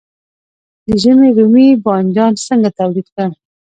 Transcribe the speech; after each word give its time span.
د 0.85 0.87
ژمي 1.01 1.29
رومي 1.37 1.67
بانجان 1.83 2.33
څنګه 2.47 2.69
تولید 2.79 3.07
کړم؟ 3.13 3.31